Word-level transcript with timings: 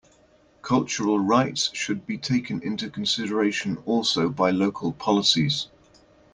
Cultural 0.63 1.19
rights 1.19 1.69
should 1.73 2.07
be 2.07 2.17
taken 2.17 2.59
into 2.63 2.89
consideration 2.89 3.77
also 3.85 4.29
by 4.29 4.49
local 4.49 4.93
policies. 4.93 5.67